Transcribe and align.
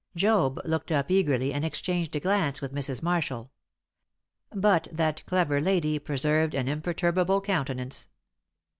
Job 0.15 0.59
looked 0.65 0.91
up 0.91 1.11
eagerly 1.11 1.53
and 1.53 1.63
exchanged 1.63 2.15
a 2.15 2.19
glance 2.19 2.59
with 2.59 2.73
Mrs. 2.73 3.03
Marshall. 3.03 3.51
But 4.49 4.87
that 4.91 5.23
clever 5.27 5.61
lady 5.61 5.99
preserved 5.99 6.55
an 6.55 6.67
imperturbable 6.67 7.41
countenance. 7.41 8.07